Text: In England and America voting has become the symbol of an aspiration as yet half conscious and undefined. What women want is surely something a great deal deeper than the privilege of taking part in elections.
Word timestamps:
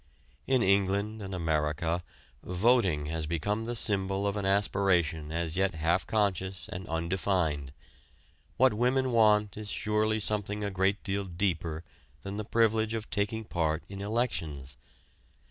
In 0.47 0.63
England 0.63 1.21
and 1.21 1.31
America 1.35 2.01
voting 2.41 3.05
has 3.05 3.27
become 3.27 3.67
the 3.67 3.75
symbol 3.75 4.25
of 4.25 4.35
an 4.35 4.47
aspiration 4.47 5.31
as 5.31 5.57
yet 5.57 5.75
half 5.75 6.07
conscious 6.07 6.67
and 6.69 6.87
undefined. 6.87 7.71
What 8.57 8.73
women 8.73 9.11
want 9.11 9.57
is 9.57 9.69
surely 9.69 10.19
something 10.19 10.63
a 10.63 10.71
great 10.71 11.03
deal 11.03 11.25
deeper 11.25 11.83
than 12.23 12.37
the 12.37 12.43
privilege 12.45 12.95
of 12.95 13.11
taking 13.11 13.43
part 13.43 13.83
in 13.87 14.01
elections. 14.01 14.75